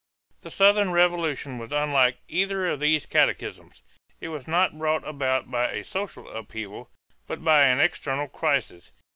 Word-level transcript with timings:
The 0.41 0.49
Southern 0.49 0.91
Revolution 0.91 1.59
was 1.59 1.71
unlike 1.71 2.17
either 2.27 2.67
of 2.67 2.79
these 2.79 3.05
cataclysms. 3.05 3.83
It 4.19 4.29
was 4.29 4.47
not 4.47 4.79
brought 4.79 5.07
about 5.07 5.51
by 5.51 5.69
a 5.69 5.83
social 5.83 6.27
upheaval, 6.27 6.89
but 7.27 7.43
by 7.43 7.65
an 7.67 7.79
external 7.79 8.27
crisis. 8.27 8.89